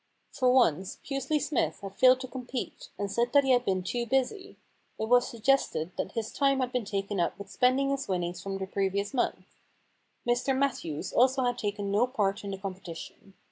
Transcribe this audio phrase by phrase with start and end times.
[0.31, 3.83] For once Pusely Smythe had failed to com pete, and said that he had been
[3.83, 4.57] too busy.
[4.97, 8.53] It was suggested that his time had been taken up with spending his winnings from
[8.53, 9.47] the 158 The Impersonation Problem
[10.23, 10.57] previous month.
[10.57, 13.35] Mr Matthews also had taken no part in the competition.